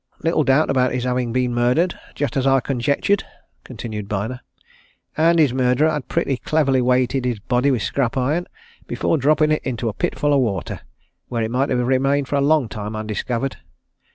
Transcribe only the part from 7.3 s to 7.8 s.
body